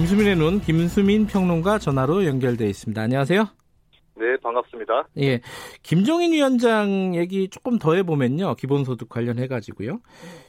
김수민의 0.00 0.36
눈 0.36 0.60
김수민 0.60 1.26
평론가 1.26 1.78
전화로 1.78 2.26
연결돼 2.26 2.68
있습니다. 2.68 3.00
안녕하세요. 3.00 3.48
네, 4.18 4.36
반갑습니다. 4.42 5.08
예, 5.20 5.40
김종인 5.82 6.32
위원장 6.34 7.14
얘기 7.16 7.48
조금 7.48 7.78
더 7.78 7.94
해보면요, 7.94 8.56
기본소득 8.56 9.08
관련해 9.08 9.46
가지고요. 9.46 10.00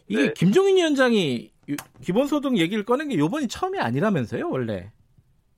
이게 0.10 0.24
네. 0.28 0.34
김종인 0.34 0.76
위원장이 0.76 1.50
유- 1.70 1.76
기본소득 2.04 2.58
얘기를 2.58 2.84
꺼낸 2.84 3.08
게 3.08 3.16
이번이 3.16 3.48
처음이 3.48 3.80
아니라면서요, 3.80 4.50
원래. 4.50 4.92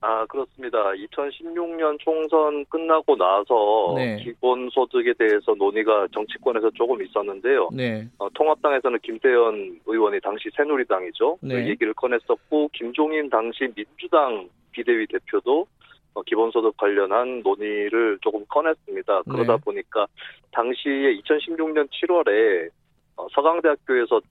아, 0.01 0.25
그렇습니다. 0.27 0.91
2016년 0.91 1.99
총선 1.99 2.63
끝나고 2.65 3.17
나서 3.17 3.93
네. 3.95 4.17
기본소득에 4.23 5.13
대해서 5.13 5.53
논의가 5.53 6.07
정치권에서 6.13 6.71
조금 6.71 7.03
있었는데요. 7.03 7.69
네, 7.73 8.07
어, 8.17 8.29
통합당에서는 8.33 8.99
김태현 9.03 9.81
의원이 9.85 10.21
당시 10.21 10.49
새누리당이죠. 10.55 11.39
네. 11.41 11.55
그 11.55 11.69
얘기를 11.69 11.93
꺼냈었고 11.93 12.69
김종인 12.73 13.29
당시 13.29 13.67
민주당 13.75 14.47
비대위 14.71 15.07
대표도 15.07 15.67
어, 16.13 16.21
기본소득 16.23 16.77
관련한 16.77 17.41
논의를 17.43 18.19
조금 18.21 18.45
꺼냈습니다. 18.47 19.23
그러다 19.23 19.57
네. 19.57 19.63
보니까 19.63 20.07
당시에 20.51 21.13
2016년 21.19 21.89
7월에 21.89 22.69
어, 23.17 23.27
서강대학교에서 23.31 24.21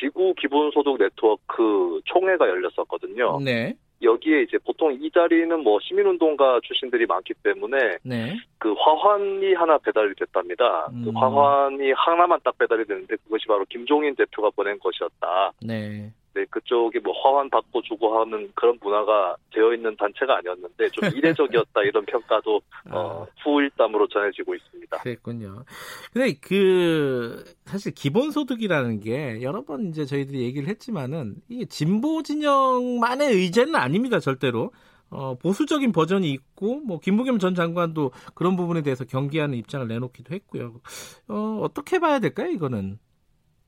지구 0.00 0.34
기본소득 0.34 0.98
네트워크 0.98 2.00
총회가 2.06 2.48
열렸었거든요. 2.48 3.38
네, 3.44 3.74
여기에 4.02 4.42
이제 4.42 4.58
보통 4.58 4.92
이 4.92 5.10
자리는 5.10 5.62
뭐 5.62 5.78
시민운동가 5.80 6.60
출신들이 6.64 7.06
많기 7.06 7.34
때문에 7.42 7.98
네, 8.02 8.36
그 8.58 8.74
화환이 8.78 9.54
하나 9.54 9.78
배달이 9.78 10.14
됐답니다. 10.16 10.86
그 11.04 11.10
음. 11.10 11.16
화환이 11.16 11.92
하나만 11.92 12.40
딱 12.42 12.56
배달이 12.58 12.84
됐는데 12.86 13.16
그것이 13.24 13.46
바로 13.46 13.64
김종인 13.68 14.14
대표가 14.14 14.50
보낸 14.50 14.78
것이었다. 14.78 15.52
네. 15.62 16.10
네, 16.34 16.44
그쪽이 16.50 16.98
뭐 17.00 17.12
화환 17.22 17.50
받고 17.50 17.82
주고 17.82 18.18
하는 18.18 18.50
그런 18.54 18.78
문화가 18.80 19.36
되어 19.52 19.74
있는 19.74 19.94
단체가 19.96 20.38
아니었는데 20.38 20.88
좀 20.90 21.02
이례적이었다 21.16 21.82
이런 21.82 22.04
평가도 22.06 22.56
어, 22.90 23.26
아. 23.26 23.26
후일담으로 23.42 24.08
전해지고 24.08 24.54
있습니다. 24.54 24.98
그랬군요. 24.98 25.64
근데 26.12 26.34
그 26.40 27.44
사실 27.66 27.92
기본소득이라는 27.94 29.00
게 29.00 29.42
여러 29.42 29.62
번 29.62 29.88
이제 29.88 30.06
저희들이 30.06 30.42
얘기를 30.42 30.68
했지만은 30.68 31.36
이게 31.48 31.66
진보 31.66 32.22
진영만의 32.22 33.28
의제는 33.32 33.74
아닙니다, 33.74 34.18
절대로. 34.18 34.72
어, 35.12 35.34
보수적인 35.34 35.92
버전이 35.92 36.30
있고 36.30 36.80
뭐 36.80 36.98
김부겸 36.98 37.38
전 37.38 37.54
장관도 37.54 38.12
그런 38.34 38.56
부분에 38.56 38.80
대해서 38.80 39.04
경계하는 39.04 39.58
입장을 39.58 39.86
내놓기도 39.86 40.34
했고요. 40.34 40.80
어, 41.28 41.60
어떻게 41.62 41.98
봐야 41.98 42.18
될까요, 42.18 42.48
이거는? 42.48 42.98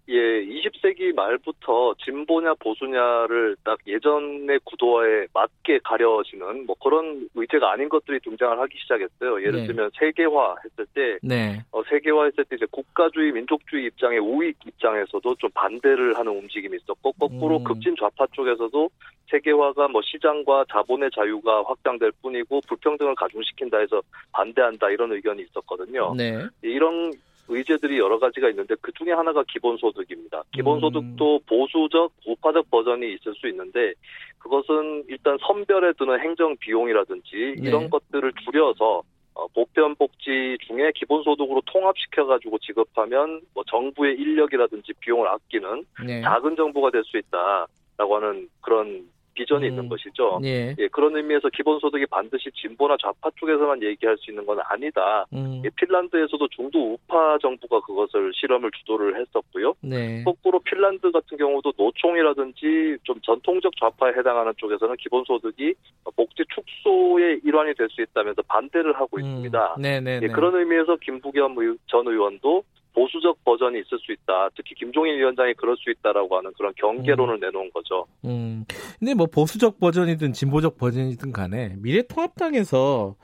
예, 0.08 0.44
20세기 0.44 1.14
말부터 1.14 1.94
진보냐 2.04 2.54
보수냐를 2.54 3.56
딱 3.64 3.78
예전의 3.86 4.60
구도에 4.64 5.26
맞게 5.32 5.80
가려지는 5.82 6.66
뭐 6.66 6.76
그런 6.82 7.26
의제가 7.34 7.72
아닌 7.72 7.88
것들이 7.88 8.20
등장을 8.20 8.58
하기 8.60 8.76
시작했어요. 8.80 9.40
예를 9.40 9.60
네. 9.60 9.66
들면 9.66 9.90
세계화 9.98 10.56
했을 10.62 10.86
때 10.92 11.18
네. 11.22 11.62
어, 11.70 11.82
세계화 11.88 12.26
했을 12.26 12.44
때 12.44 12.56
이제 12.56 12.66
국가주의, 12.70 13.32
민족주의 13.32 13.86
입장의 13.86 14.18
우익 14.18 14.58
입장에서도 14.66 15.34
좀 15.36 15.50
반대를 15.54 16.18
하는 16.18 16.32
움직임이 16.32 16.76
있었고 16.76 17.12
거꾸로 17.12 17.56
음. 17.58 17.64
급진 17.64 17.94
좌파 17.98 18.26
쪽에서도 18.32 18.90
세계화가 19.30 19.88
뭐 19.88 20.02
시장과 20.02 20.66
자본의 20.70 21.10
자유가 21.14 21.62
확장될 21.62 22.12
뿐이고 22.20 22.60
불평등을 22.68 23.14
가중시킨다 23.14 23.78
해서 23.78 24.02
반대한다 24.32 24.90
이런 24.90 25.12
의견이 25.12 25.42
있었거든요. 25.44 26.14
네. 26.14 26.46
이런 26.60 27.12
의제들이 27.48 27.98
여러 27.98 28.18
가지가 28.18 28.48
있는데 28.50 28.74
그 28.80 28.92
중에 28.92 29.12
하나가 29.12 29.42
기본소득입니다. 29.46 30.44
기본소득도 30.52 31.40
보수적, 31.46 32.12
우파적 32.26 32.70
버전이 32.70 33.14
있을 33.14 33.34
수 33.34 33.48
있는데 33.48 33.92
그것은 34.38 35.04
일단 35.08 35.36
선별에 35.40 35.92
드는 35.98 36.20
행정 36.20 36.56
비용이라든지 36.56 37.56
네. 37.58 37.68
이런 37.68 37.90
것들을 37.90 38.32
줄여서 38.44 39.02
어, 39.36 39.48
보편복지 39.48 40.58
중에 40.66 40.92
기본소득으로 40.94 41.62
통합시켜가지고 41.66 42.58
지급하면 42.58 43.40
뭐 43.52 43.64
정부의 43.68 44.14
인력이라든지 44.14 44.92
비용을 45.00 45.26
아끼는 45.28 45.84
네. 46.06 46.22
작은 46.22 46.54
정부가 46.56 46.90
될 46.90 47.02
수 47.04 47.18
있다라고 47.18 48.16
하는 48.16 48.48
그런 48.60 49.08
비전이 49.34 49.66
음. 49.66 49.68
있는 49.70 49.88
것이죠. 49.88 50.40
예. 50.44 50.74
예, 50.78 50.88
그런 50.88 51.14
의미에서 51.16 51.48
기본소득이 51.50 52.06
반드시 52.06 52.50
진보나 52.54 52.96
좌파 53.00 53.30
쪽에서만 53.36 53.82
얘기할 53.82 54.16
수 54.18 54.30
있는 54.30 54.46
건 54.46 54.58
아니다. 54.64 55.24
음. 55.32 55.62
예, 55.64 55.70
핀란드에서도 55.76 56.48
중도 56.48 56.94
우파 56.94 57.36
정부가 57.38 57.80
그것을 57.80 58.32
실험을 58.34 58.70
주도를 58.78 59.20
했었고요. 59.20 59.74
네. 59.80 60.22
거꾸로 60.24 60.60
핀란드 60.60 61.10
같은 61.10 61.36
경우도 61.36 61.72
노총이라든지 61.76 62.98
좀 63.02 63.20
전통적 63.22 63.72
좌파에 63.78 64.12
해당하는 64.16 64.52
쪽에서는 64.56 64.96
기본소득이 64.96 65.74
복지 66.16 66.42
축소의 66.54 67.40
일환이 67.44 67.74
될 67.74 67.88
수 67.90 68.00
있다면서 68.02 68.42
반대를 68.48 68.94
하고 68.94 69.18
있습니다. 69.20 69.74
음. 69.76 69.82
네, 69.82 70.00
네, 70.00 70.16
예, 70.16 70.26
네. 70.26 70.28
그런 70.28 70.54
의미에서 70.56 70.96
김부겸 70.96 71.56
의- 71.58 71.76
전 71.86 72.06
의원도 72.08 72.64
보수적 72.94 73.44
버전이 73.44 73.80
있을 73.80 73.98
수 73.98 74.12
있다. 74.12 74.50
특히 74.56 74.74
김종인 74.74 75.16
위원장이 75.16 75.54
그럴 75.54 75.76
수 75.76 75.90
있다라고 75.90 76.36
하는 76.36 76.52
그런 76.56 76.72
경계론을 76.76 77.40
내놓은 77.40 77.70
거죠. 77.72 78.06
음. 78.24 78.64
근데 78.98 79.14
뭐 79.14 79.26
보수적 79.26 79.80
버전이든 79.80 80.32
진보적 80.32 80.78
버전이든 80.78 81.32
간에 81.32 81.74
미래통합당에서 81.78 83.16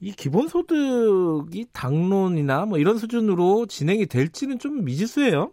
이 0.00 0.12
기본소득이 0.12 1.66
당론이나 1.72 2.66
뭐 2.66 2.78
이런 2.78 2.98
수준으로 2.98 3.66
진행이 3.66 4.06
될지는 4.06 4.58
좀 4.58 4.84
미지수예요. 4.84 5.52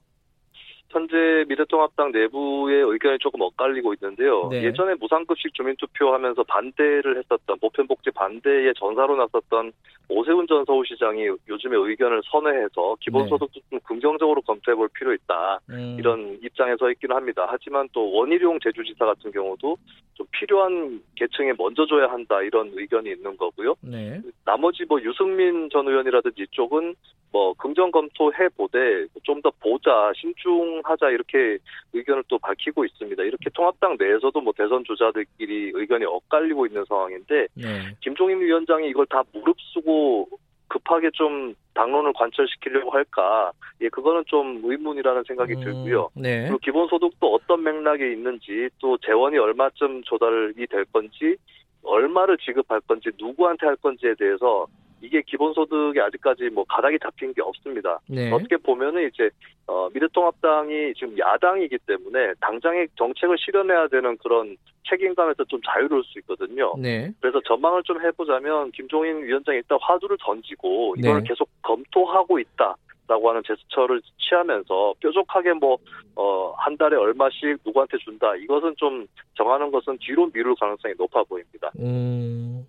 현재 0.94 1.44
미래통합당 1.48 2.12
내부의 2.12 2.84
의견이 2.84 3.18
조금 3.20 3.42
엇갈리고 3.42 3.94
있는데요. 3.96 4.48
네. 4.50 4.64
예전에 4.64 4.94
무상급식 5.00 5.54
주민투표하면서 5.56 6.44
반대를 6.44 7.18
했었던 7.18 7.58
보편복지 7.59 8.12
반대에 8.12 8.72
전사로 8.78 9.18
나섰던 9.18 9.72
오세훈 10.09 10.46
전 10.48 10.64
서울시장이 10.66 11.30
요즘에 11.50 11.76
의견을 11.76 12.22
선회해서 12.26 12.96
기본소득도 13.00 13.59
좀 13.70 13.80
긍정적으로 13.84 14.42
검토해볼 14.42 14.90
필요 14.94 15.14
있다. 15.14 15.59
음. 15.72 15.96
이런 15.98 16.38
입장에 16.44 16.76
서 16.78 16.92
있기는 16.92 17.16
합니다. 17.16 17.48
하지만 17.50 17.90
또 17.92 18.12
원희룡 18.12 18.59
제주지사 18.62 19.06
같은 19.06 19.32
경우도 19.32 19.76
좀 20.14 20.28
필요한 20.44 21.02
계층에 21.16 21.54
먼저 21.58 21.86
줘야 21.86 22.08
한다 22.08 22.42
이런 22.42 22.70
의견이 22.74 23.12
있는 23.12 23.38
거고요. 23.38 23.76
네. 23.81 24.22
나머지 24.44 24.84
뭐 24.84 25.02
유승민 25.02 25.70
전 25.70 25.88
의원이라든지 25.88 26.44
이쪽은 26.44 26.96
뭐 27.31 27.54
긍정 27.54 27.90
검토해 27.92 28.50
보되 28.58 29.08
좀 29.24 29.42
더 29.42 29.52
보자 29.59 30.12
신중하자 30.16 31.09
이렇게 31.09 31.58
의견을 31.94 32.24
또 32.28 32.38
밝히고 32.40 32.86
있습니다. 32.86 33.24
이렇게 33.24 33.50
통합당 33.53 33.98
내에서도 34.00 34.40
뭐 34.40 34.53
대선 34.56 34.84
주자들끼리 34.86 35.72
의견이 35.74 36.06
엇갈리고 36.06 36.66
있는 36.66 36.84
상황인데 36.86 37.48
네. 37.56 37.96
김종인 38.02 38.40
위원장이 38.40 38.90
이걸 38.90 39.06
다 39.08 39.24
무릅쓰고 39.34 40.30
급하게 40.68 41.09
좀 41.14 41.53
당론을 41.73 42.13
관철시키려고 42.13 42.91
할까? 42.91 43.51
예, 43.81 43.89
그거는 43.89 44.23
좀 44.28 44.61
의문이라는 44.63 45.23
생각이 45.28 45.53
음, 45.56 45.59
들고요. 45.61 46.09
네. 46.16 46.44
그리고 46.44 46.57
기본소득도 46.59 47.34
어떤 47.34 47.63
맥락에 47.63 48.11
있는지 48.11 48.69
또 48.79 48.97
재원이 48.97 49.37
얼마쯤 49.37 50.03
조달이 50.03 50.67
될 50.67 50.85
건지 50.85 51.35
얼마를 51.84 52.37
지급할 52.37 52.81
건지 52.81 53.09
누구한테 53.20 53.66
할 53.66 53.75
건지에 53.75 54.16
대해서 54.17 54.67
이게 55.03 55.22
기본소득이 55.22 56.00
아직까지 56.00 56.50
뭐 56.50 56.64
가닥이 56.64 56.97
잡힌 57.00 57.34
게 57.34 57.41
없습니다. 57.41 58.00
네. 58.08 58.32
어떻게 58.32 58.55
보면은 58.55 59.09
이제 59.09 59.29
어, 59.67 59.90
미래통합당이 59.94 60.94
지금 60.96 61.17
야당이기 61.20 61.78
때문에 61.85 62.34
당장의 62.40 62.88
정책을 62.96 63.38
실현해야 63.38 63.90
되는 63.90 64.17
그런 64.17 64.55
책임감에서 64.90 65.44
좀 65.46 65.59
자유로울 65.66 66.03
수 66.05 66.20
있거든요. 66.20 66.73
네. 66.78 67.11
그래서 67.20 67.41
전망을 67.46 67.84
좀 67.84 68.02
해보자면 68.02 68.72
김종인 68.72 69.23
위원장이 69.23 69.58
일단 69.58 69.78
화두를 69.82 70.17
던지고 70.22 70.96
이걸 70.97 71.22
네. 71.22 71.28
계속 71.28 71.50
검토하고 71.61 72.40
있다 72.40 72.76
라고 73.08 73.29
하는 73.29 73.41
제스처를 73.46 74.02
취하면서 74.17 74.96
뾰족하게 75.00 75.53
뭐 75.53 75.78
어, 76.16 76.53
한 76.58 76.78
달에 76.78 76.96
얼마씩 76.96 77.58
누구한테 77.66 77.97
준다 77.97 78.34
이것은 78.35 78.76
좀 78.78 79.05
정하는 79.35 79.72
것은 79.72 79.97
뒤로 80.00 80.29
미룰 80.32 80.55
가능성이 80.55 80.94
높아 80.97 81.23
보입니다. 81.23 81.72
음. 81.79 82.66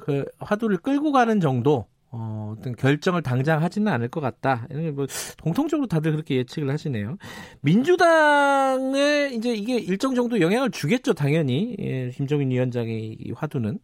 그 0.00 0.24
화두를 0.38 0.78
끌고 0.78 1.12
가는 1.12 1.40
정도. 1.40 1.86
어, 2.12 2.56
어떤 2.58 2.74
결정을 2.74 3.22
당장 3.22 3.62
하지는 3.62 3.92
않을 3.92 4.08
것 4.08 4.20
같다. 4.20 4.66
뭐 4.94 5.06
공통적으로 5.44 5.86
다들 5.86 6.10
그렇게 6.10 6.38
예측을 6.38 6.68
하시네요. 6.68 7.16
민주당에 7.62 9.30
이제 9.32 9.52
이게 9.54 9.76
일정 9.76 10.16
정도 10.16 10.40
영향을 10.40 10.72
주겠죠, 10.72 11.14
당연히. 11.14 11.76
예, 11.78 12.10
김종인 12.10 12.50
위원장의 12.50 13.16
이 13.20 13.30
화두는. 13.30 13.78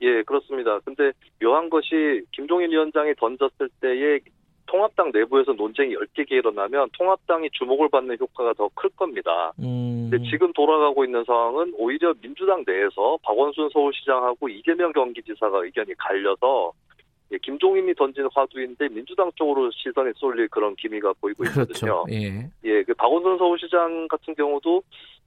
예, 0.00 0.22
그렇습니다. 0.22 0.78
근데 0.80 1.12
묘한 1.38 1.68
것이 1.68 2.22
김종인 2.32 2.70
위원장이 2.70 3.14
던졌을 3.16 3.68
때에 3.80 4.20
통합당 4.74 5.12
내부에서 5.14 5.52
논쟁이 5.52 5.94
열띠게 5.94 6.34
일어나면 6.34 6.88
통합당이 6.92 7.48
주목을 7.52 7.88
받는 7.90 8.16
효과가 8.18 8.54
더 8.54 8.68
클 8.74 8.90
겁니다. 8.96 9.52
음. 9.60 10.08
근데 10.10 10.28
지금 10.28 10.52
돌아가고 10.52 11.04
있는 11.04 11.22
상황은 11.24 11.74
오히려 11.76 12.12
민주당 12.20 12.64
내에서 12.66 13.16
박원순 13.22 13.70
서울시장하고 13.72 14.48
이재명 14.48 14.90
경기지사가 14.92 15.64
의견이 15.64 15.94
갈려서 15.94 16.72
예, 17.30 17.38
김종인이 17.38 17.94
던진 17.94 18.28
화두인데 18.34 18.88
민주당 18.88 19.30
쪽으로 19.36 19.70
시선이 19.70 20.12
쏠릴 20.16 20.48
그런 20.48 20.74
기미가 20.74 21.12
보이고 21.20 21.44
있거든요. 21.44 22.04
그렇죠. 22.04 22.04
예. 22.10 22.50
예, 22.64 22.82
그 22.82 22.92
박원순 22.94 23.38
서울시장 23.38 24.08
같은 24.08 24.34
경우도 24.34 24.82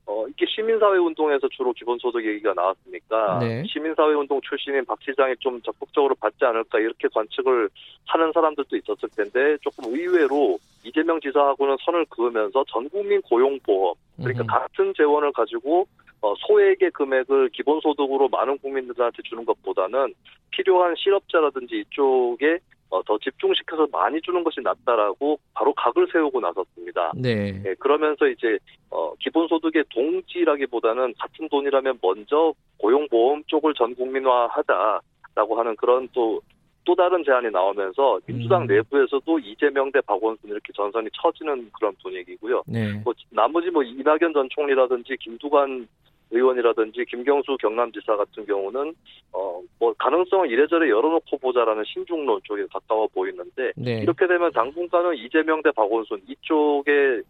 어, 0.08 0.26
이게 0.30 0.46
시민사회 0.48 0.98
운동에서 0.98 1.50
주로 1.50 1.74
기본소득 1.74 2.26
얘기가 2.26 2.54
나왔으니까 2.54 3.40
네. 3.40 3.64
시민사회 3.68 4.14
운동 4.14 4.40
출신인 4.42 4.86
박 4.86 4.98
시장이 5.02 5.36
좀 5.40 5.62
적극적으로 5.62 6.16
받지 6.16 6.46
않을까 6.46 6.80
이렇게 6.80 7.10
관측을 7.14 7.70
하는 8.06 8.32
사람들도 8.32 8.78
있었을 8.78 9.10
텐데 9.10 9.58
조금 9.62 9.94
의외로 9.94 10.58
이재명 10.84 11.20
지사하고는 11.20 11.76
선을 11.82 12.06
그으면서 12.10 12.64
전국민 12.70 13.22
고용보험 13.24 13.96
그러니까 14.16 14.44
음. 14.44 14.48
같은 14.48 14.94
재원을 14.96 15.34
가지고 15.34 15.86
어, 16.22 16.34
소액의 16.48 16.92
금액을 16.92 17.50
기본소득으로 17.50 18.30
많은 18.30 18.58
국민들한테 18.60 19.22
주는 19.24 19.44
것보다는 19.46 20.14
필요한 20.52 20.96
실업자라든지 20.98 21.80
이쪽에 21.80 22.60
어, 22.90 23.04
더 23.04 23.18
집중시켜서 23.18 23.88
많이 23.92 24.22
주는 24.22 24.44
것이 24.44 24.62
낫다라고 24.62 25.40
바로 25.54 25.74
각을 25.74 26.08
세우고 26.12 26.40
나섰습니다. 26.40 27.12
네. 27.16 27.52
네 27.64 27.76
그러면서 27.80 28.28
이제 28.28 28.58
어, 28.90 29.14
기본소득의 29.20 29.86
동지라기보다는 29.90 31.14
같은 31.20 31.50
돈이라면 31.50 32.00
먼저 32.02 32.54
고용보험 32.78 33.44
쪽을 33.48 33.74
전 33.74 33.94
국민화하자라고 33.96 35.60
하는 35.60 35.76
그런 35.76 36.08
또또 36.14 36.96
다른 36.96 37.24
제안이 37.26 37.50
나오면서 37.52 38.20
민주당 38.26 38.62
음. 38.62 38.68
내부에서도 38.68 39.40
이재명 39.40 39.92
대 39.92 40.00
박원순 40.02 40.50
이렇게 40.50 40.72
전선이 40.74 41.10
처지는 41.22 41.70
그런 41.74 41.94
분위기고요. 42.02 42.64
네. 42.68 42.94
뭐 43.04 43.14
나머지 43.30 43.70
뭐 43.70 43.84
이낙연 43.84 44.34
전 44.34 44.48
총리라든지 44.50 45.18
김두관 45.20 45.88
의원이라든지 46.32 47.06
김경수 47.06 47.58
경남지사 47.60 48.16
같은 48.16 48.46
경우는 48.46 48.94
어 49.34 49.58
뭐 49.80 49.94
가능성을 49.98 50.50
이래저래 50.50 50.90
열어놓고 50.90 51.38
보자라는 51.38 51.84
신중론 51.86 52.42
쪽에 52.44 52.66
가까워 52.72 53.08
보이는데 53.08 53.72
네. 53.76 54.00
이렇게 54.02 54.28
되면 54.28 54.52
당분간은 54.52 55.16
이재명 55.18 55.62
대 55.62 55.72
박원순 55.72 56.22
이쪽에 56.28 57.22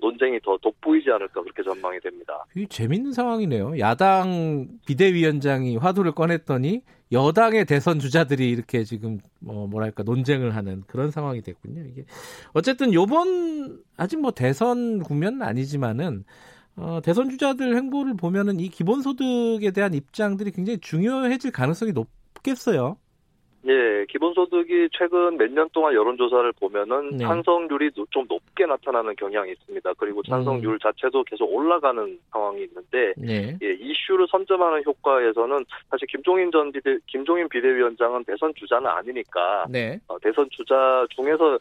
논쟁이 0.00 0.38
더 0.40 0.56
돋보이지 0.58 1.10
않을까 1.10 1.42
그렇게 1.42 1.62
전망이 1.62 1.98
됩니다. 2.00 2.44
이 2.56 2.66
재밌는 2.66 3.12
상황이네요. 3.12 3.78
야당 3.80 4.68
비대위원장이 4.86 5.76
화두를 5.76 6.12
꺼냈더니 6.12 6.82
여당의 7.12 7.64
대선 7.64 7.98
주자들이 7.98 8.48
이렇게 8.48 8.84
지금 8.84 9.18
뭐 9.40 9.66
뭐랄까 9.66 10.04
논쟁을 10.04 10.54
하는 10.54 10.84
그런 10.86 11.10
상황이 11.10 11.42
됐군요. 11.42 11.82
이게 11.82 12.04
어쨌든 12.52 12.94
요번 12.94 13.80
아직 13.96 14.20
뭐 14.20 14.30
대선 14.30 15.00
국면은 15.00 15.42
아니지만은 15.42 16.24
어, 16.76 17.00
대선 17.04 17.28
주자들 17.28 17.76
행보를 17.76 18.14
보면은 18.16 18.60
이 18.60 18.68
기본소득에 18.68 19.70
대한 19.72 19.94
입장들이 19.94 20.50
굉장히 20.52 20.78
중요해질 20.80 21.52
가능성이 21.52 21.92
높겠어요. 21.92 22.96
예, 23.66 24.06
기본소득이 24.08 24.88
최근 24.92 25.36
몇 25.36 25.50
년 25.50 25.68
동안 25.74 25.92
여론조사를 25.94 26.50
보면은 26.52 27.10
네. 27.10 27.24
찬성률이 27.26 27.90
좀 28.08 28.24
높게 28.26 28.64
나타나는 28.64 29.14
경향이 29.16 29.52
있습니다. 29.52 29.92
그리고 29.98 30.22
찬성률 30.22 30.72
음. 30.74 30.78
자체도 30.78 31.24
계속 31.24 31.44
올라가는 31.52 32.18
상황이 32.32 32.62
있는데, 32.64 33.12
네. 33.18 33.58
예, 33.62 33.72
이슈를 33.72 34.26
선점하는 34.30 34.82
효과에서는 34.86 35.58
사실 35.90 36.08
김종인 36.08 36.50
전 36.50 36.72
비대, 36.72 36.96
김종인 37.06 37.50
비대위원장은 37.50 38.24
대선 38.24 38.54
주자는 38.54 38.86
아니니까, 38.86 39.66
네. 39.68 40.00
어, 40.08 40.18
대선 40.20 40.48
주자 40.50 41.06
중에서 41.10 41.56
어, 41.56 41.58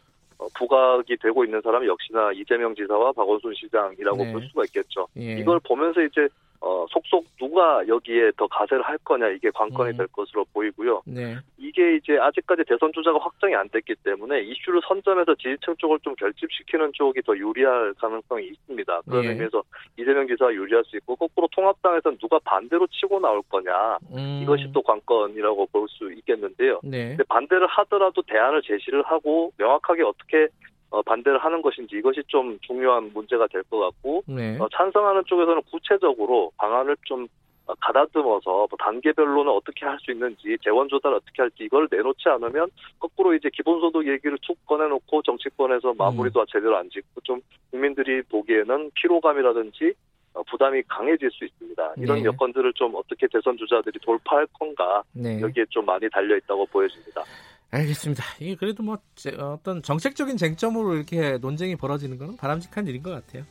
부각이 0.56 1.18
되고 1.18 1.44
있는 1.44 1.62
사람이 1.62 1.88
역시나 1.88 2.32
이재명 2.34 2.74
지사와 2.76 3.12
박원순 3.12 3.54
시장이라고 3.56 4.18
네. 4.24 4.32
볼 4.32 4.42
수가 4.48 4.64
있겠죠. 4.66 5.08
예. 5.18 5.38
이걸 5.38 5.60
보면서 5.60 6.02
이제 6.02 6.28
어, 6.62 6.86
속속 6.90 7.26
누가 7.38 7.86
여기에 7.88 8.32
더 8.38 8.48
가세를 8.48 8.84
할 8.84 8.98
거냐 9.00 9.28
이게 9.30 9.50
관건이 9.52 9.92
음. 9.92 9.98
될 9.98 10.08
것으로 10.08 10.46
보이고요. 10.54 11.04
네. 11.06 11.38
이게 11.58 11.96
이제 11.96 12.18
아직까지 12.18 12.64
대선 12.68 12.92
주자가 12.94 13.20
확정이 13.20 13.56
안 13.56 13.70
됐기 13.70 13.96
때문에 14.04 14.42
이슈를 14.42 14.82
선점해서 14.88 15.36
지지층 15.36 15.76
쪽을 15.78 16.00
좀 16.02 16.16
결집시키는 16.16 16.92
쪽이 16.94 17.22
더 17.22 17.38
유리할 17.38 17.94
가능성이 18.00 18.48
있습니다. 18.48 19.02
그런 19.02 19.24
예. 19.26 19.30
의미에서 19.30 19.64
이재명 19.98 20.28
지사가 20.28 20.54
유리할 20.54 20.84
수 20.86 20.98
있고 20.98 21.16
거꾸로 21.16 21.48
통합당에서는 21.52 22.18
누가 22.18 22.40
반대로 22.44 22.88
치고 22.88 23.20
나올 23.20 23.42
거냐 23.50 23.98
음. 24.14 24.40
이것이 24.44 24.72
또 24.74 24.82
관건이라고 24.82 25.68
볼 25.68 25.90
수 25.90 26.12
있겠는데요. 26.14 26.80
네. 26.84 27.10
근데 27.10 27.24
반대를 27.24 27.68
하더라도 27.68 28.22
대안을 28.22 28.62
제시를 28.62 29.04
하고 29.04 29.52
명확하게 29.58 30.04
어떻게 30.04 30.48
어, 30.92 31.02
반대를 31.04 31.38
하는 31.40 31.62
것인지 31.62 31.98
이것이 31.98 32.22
좀 32.28 32.58
중요한 32.62 33.12
문제가 33.14 33.48
될 33.48 33.64
것 33.70 33.80
같고 33.80 34.24
네. 34.28 34.58
어, 34.60 34.68
찬성하는 34.76 35.24
쪽에서는 35.26 35.62
구체적으로 35.72 36.52
방안을 36.58 36.96
좀 37.06 37.28
어, 37.68 37.74
가다듬어서 37.80 38.50
뭐 38.52 38.68
단계별로는 38.80 39.52
어떻게 39.52 39.86
할 39.86 40.00
수 40.00 40.12
있는지 40.12 40.58
재원 40.64 40.88
조달 40.90 41.14
어떻게 41.14 41.44
할지 41.44 41.64
이걸 41.64 41.88
내놓지 41.92 42.28
않으면 42.30 42.70
거꾸로 43.00 43.36
이제 43.36 43.50
기본소득 43.54 44.08
얘기를 44.08 44.38
툭 44.42 44.58
꺼내놓고 44.66 45.22
정치권에서 45.22 45.94
마무리도 45.98 46.40
음. 46.40 46.46
제대로 46.50 46.78
안 46.78 46.90
짓고 46.90 47.22
좀 47.24 47.40
국민들이 47.70 48.24
보기에는 48.24 48.92
피로감이라든지 48.96 49.94
어, 50.34 50.44
부담이 50.44 50.84
강해질 50.88 51.30
수 51.32 51.46
있습니다. 51.46 51.94
이런 51.98 52.20
네. 52.20 52.24
여건들을 52.26 52.74
좀 52.74 52.94
어떻게 52.96 53.28
대선 53.28 53.58
주자들이 53.58 54.00
돌파할 54.00 54.48
건가 54.54 55.04
네. 55.14 55.40
여기에 55.42 55.66
좀 55.70 55.86
많이 55.86 56.10
달려 56.10 56.36
있다고 56.38 56.66
보여집니다. 56.68 57.24
알겠습니다. 57.72 58.24
이게 58.40 58.56
그래도 58.56 58.84
뭐 58.84 58.98
어떤 59.40 59.84
정책적인 59.84 60.38
쟁점으로 60.38 60.96
이렇게 60.96 61.38
논쟁이 61.38 61.76
벌어지는 61.76 62.18
것은 62.18 62.36
바람직한 62.38 62.88
일인 62.88 63.04
것 63.04 63.12
같아요. 63.12 63.44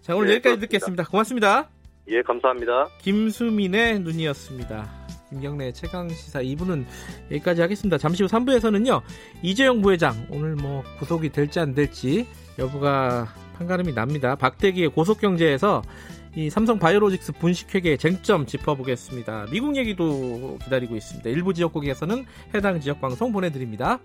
자 0.00 0.14
오늘 0.14 0.28
네, 0.28 0.34
여기까지 0.34 0.56
그렇습니다. 0.56 0.66
듣겠습니다. 0.66 1.04
고맙습니다. 1.04 1.68
예, 2.08 2.22
감사합니다. 2.22 2.88
김수민의 3.00 4.00
눈이었습니다. 4.00 5.06
김경래 5.30 5.72
최강 5.72 6.08
시사 6.08 6.40
2부는 6.40 6.84
여기까지 7.32 7.62
하겠습니다. 7.62 7.98
잠시 7.98 8.22
후 8.22 8.28
3부에서는요 8.28 9.02
이재용 9.42 9.82
부회장 9.82 10.26
오늘 10.30 10.54
뭐 10.54 10.84
구속이 10.98 11.30
될지 11.30 11.58
안 11.58 11.74
될지 11.74 12.26
여부가 12.58 13.26
판가름이 13.56 13.94
납니다. 13.94 14.36
박대기의 14.36 14.90
고속경제에서 14.90 15.82
이 16.36 16.50
삼성 16.50 16.80
바이오로직스 16.80 17.32
분식회계 17.34 17.96
쟁점 17.96 18.44
짚어보겠습니다. 18.44 19.46
미국 19.52 19.76
얘기도 19.76 20.58
기다리고 20.64 20.96
있습니다. 20.96 21.30
일부 21.30 21.54
지역국에서는 21.54 22.24
해당 22.54 22.80
지역 22.80 23.00
방송 23.00 23.32
보내드립니다. 23.32 24.00